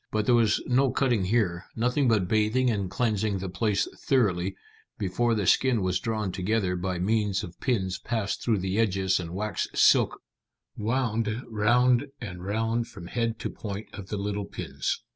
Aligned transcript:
But 0.09 0.25
there 0.25 0.33
was 0.33 0.63
no 0.65 0.89
cutting 0.89 1.25
here, 1.25 1.65
nothing 1.75 2.07
but 2.07 2.27
bathing 2.27 2.71
and 2.71 2.89
cleansing 2.89 3.37
the 3.37 3.49
place 3.49 3.87
thoroughly, 3.95 4.55
before 4.97 5.35
the 5.35 5.45
skin 5.45 5.83
was 5.83 5.99
drawn 5.99 6.31
together 6.31 6.75
by 6.75 6.97
means 6.97 7.43
of 7.43 7.59
pins 7.59 7.99
passed 7.99 8.41
through 8.41 8.61
the 8.61 8.79
edges 8.79 9.19
and 9.19 9.29
waxed 9.29 9.77
silk 9.77 10.19
wound 10.75 11.43
round 11.47 12.07
and 12.19 12.43
round 12.43 12.87
from 12.87 13.05
head 13.05 13.37
to 13.41 13.51
point 13.51 13.89
of 13.93 14.07
the 14.09 14.17
little 14.17 14.45
pins. 14.45 15.03